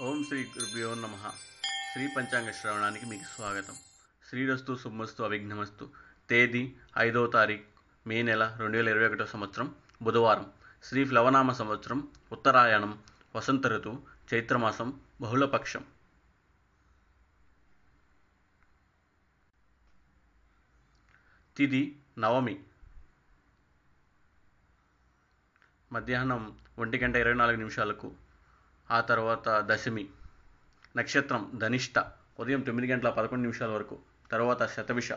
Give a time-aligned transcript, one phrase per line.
[0.00, 1.30] ఓం శ్రీ గురుభ్యో నమ.
[1.92, 3.76] శ్రీ పంచాంగ శ్రవణానికి మీకు స్వాగతం.
[4.30, 5.90] శ్రీరస్తు సుమ్మస్తు అవిఘ్నమస్తు.
[6.30, 7.64] తేదీ ఐదవ తారీఖు
[8.08, 10.52] మే నెల రెండు వేల ఇరవై ఒకటో సంవత్సరం బుధవారం.
[10.84, 13.02] శ్రీ ప్లవనామ సంవత్సరం ఉత్తరాయణం
[13.36, 14.02] వసంత ఋతు
[14.34, 15.84] చైత్రమాసం బహుళపక్షం.
[21.56, 22.64] తిది నవమి.
[25.92, 28.27] మధ్యాహ్నం ఒంటి గంట ఇరవై నాలుగు నిమిషాలకు
[28.90, 30.04] ఆ తర్వాత దశమి
[30.96, 31.98] నక్షత్రం ధనిష్ట
[32.38, 33.96] ఉదయం తొమ్మిది గంటల పదకొండు నిమిషాల వరకు
[34.30, 35.12] తర్వాత శతవిష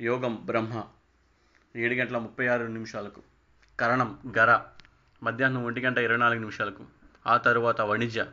[0.00, 0.84] యోగం బ్రహ్మ
[1.76, 3.20] ఏడు గంటల ముప్పై ఆరు నిమిషాలకు
[3.78, 4.50] కరణం గర
[5.22, 6.84] మధ్యాహ్నం ఒంటి గంట ఇరవై నాలుగు నిమిషాలకు
[7.26, 8.26] ఆ తరువాత వణిజ్య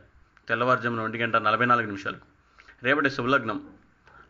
[0.47, 2.25] తెల్లవారుజామున ఒంటి గంట నలభై నాలుగు నిమిషాలకు.
[2.83, 3.59] రేపటి శుభలగ్నం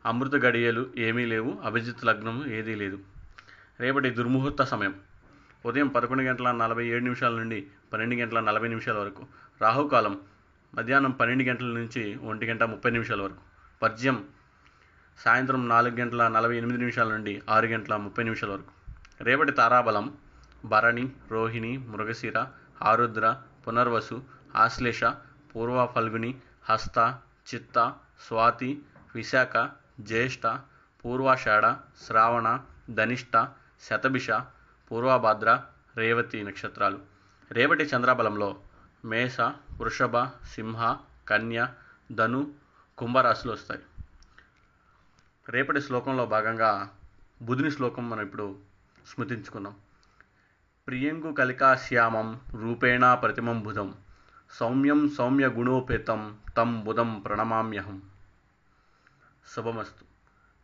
[0.06, 3.00] అమృత గడియలు ఏమీ లేవు అభిజిత్ లగ్నం ఏదీ లేదు.
[3.80, 4.96] రేపటి దుర్ముహూర్త సమయం
[5.66, 7.60] ఉదయం పదకొండు గంటల నలభై ఏడు నిమిషాల నుండి
[7.94, 9.24] పన్నెండు గంటల నలభై నిమిషాల వరకు
[9.62, 10.14] రాహుకాలం
[10.74, 13.44] మధ్యాహ్నం పన్నెండు గంటల నుంచి ఒంటి గంట ముప్పై నిమిషాల వరకు
[13.82, 14.18] పద్యం
[15.18, 18.72] సాయంత్రం నాలుగు గంటల నలభై ఎనిమిది నిమిషాల నుండి ఆరు గంటల ముప్పై నిమిషాల వరకు.
[19.24, 20.06] రేపటి తారాబలం
[20.66, 22.38] భరణి రోహిణి మృగశిర
[22.84, 23.26] ఆరుద్ర
[23.68, 24.18] పునర్వసు
[24.56, 25.04] ఆశ్లేష
[25.52, 26.32] పూర్వ ఫల్గుని
[26.70, 26.98] హస్త
[27.50, 27.78] చిత్త
[28.28, 28.72] స్వాతి
[29.16, 29.54] విశాఖ
[30.02, 30.46] జ్యేష్ఠ
[31.04, 31.66] పూర్వాషాఢ
[32.06, 32.48] శ్రావణ
[32.90, 33.36] ధనిష్ట
[33.88, 34.30] శతభిష
[34.92, 35.64] పూర్వభాద్ర
[35.98, 37.00] రేవతి నక్షత్రాలు.
[37.52, 38.60] రేవటి చంద్రబలంలో
[39.06, 39.42] మేష
[39.78, 41.68] వృషభ సింహ కన్య
[42.12, 42.54] ధను
[42.98, 43.82] కుంభరాశులు వస్తాయి.
[45.50, 46.90] రేపటి శ్లోకంలో భాగంగా
[47.42, 48.58] బుధుని శ్లోకం మనం ఇప్పుడు
[49.08, 49.76] స్మృతించుకున్నాం
[50.88, 53.96] ప్రియంగు కలికాశ్యామం రూపేణ ప్రతిమం బుధం.
[54.52, 58.02] సౌమ్యం సౌమ్య గుణోపేతం తం బుధం ప్రణమామ్యహం.
[59.56, 60.06] శుభమస్తు.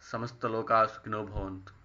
[0.04, 1.85] సమస్త లోకా సుఖినో భవంతు.